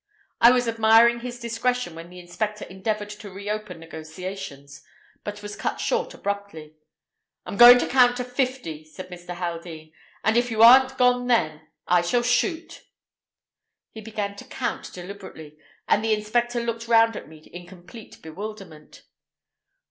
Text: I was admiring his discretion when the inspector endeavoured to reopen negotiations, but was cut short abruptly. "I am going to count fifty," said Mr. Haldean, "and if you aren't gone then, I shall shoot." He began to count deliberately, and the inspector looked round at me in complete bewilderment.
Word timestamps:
I 0.39 0.49
was 0.49 0.67
admiring 0.67 1.19
his 1.19 1.39
discretion 1.39 1.93
when 1.93 2.09
the 2.09 2.19
inspector 2.19 2.65
endeavoured 2.65 3.11
to 3.11 3.29
reopen 3.29 3.79
negotiations, 3.79 4.81
but 5.23 5.43
was 5.43 5.55
cut 5.55 5.79
short 5.79 6.15
abruptly. 6.15 6.73
"I 7.45 7.51
am 7.51 7.55
going 7.59 7.77
to 7.77 7.87
count 7.87 8.17
fifty," 8.17 8.83
said 8.83 9.09
Mr. 9.11 9.35
Haldean, 9.35 9.93
"and 10.23 10.37
if 10.37 10.49
you 10.49 10.63
aren't 10.63 10.97
gone 10.97 11.27
then, 11.27 11.67
I 11.85 12.01
shall 12.01 12.23
shoot." 12.23 12.81
He 13.91 14.01
began 14.01 14.35
to 14.37 14.45
count 14.45 14.91
deliberately, 14.91 15.59
and 15.87 16.03
the 16.03 16.15
inspector 16.15 16.59
looked 16.59 16.87
round 16.87 17.15
at 17.15 17.27
me 17.29 17.37
in 17.53 17.67
complete 17.67 18.19
bewilderment. 18.23 19.03